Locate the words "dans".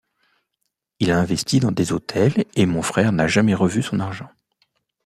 1.59-1.71